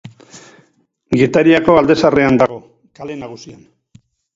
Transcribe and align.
Getariako 1.21 1.77
Alde 1.83 2.01
Zaharrean 2.03 2.43
dago, 2.45 2.61
Kale 2.99 3.23
Nagusian. 3.25 3.67